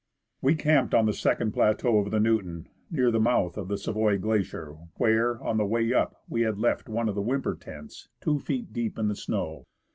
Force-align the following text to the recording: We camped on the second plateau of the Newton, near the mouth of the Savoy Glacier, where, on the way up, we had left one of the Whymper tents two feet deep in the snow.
We 0.41 0.55
camped 0.55 0.95
on 0.95 1.05
the 1.05 1.13
second 1.13 1.51
plateau 1.51 1.99
of 1.99 2.09
the 2.09 2.19
Newton, 2.19 2.67
near 2.89 3.11
the 3.11 3.19
mouth 3.19 3.55
of 3.55 3.67
the 3.67 3.77
Savoy 3.77 4.17
Glacier, 4.17 4.73
where, 4.95 5.39
on 5.43 5.57
the 5.57 5.65
way 5.67 5.93
up, 5.93 6.23
we 6.27 6.41
had 6.41 6.57
left 6.57 6.89
one 6.89 7.07
of 7.07 7.13
the 7.13 7.21
Whymper 7.21 7.53
tents 7.53 8.09
two 8.19 8.39
feet 8.39 8.73
deep 8.73 8.97
in 8.97 9.09
the 9.09 9.15
snow. 9.15 9.67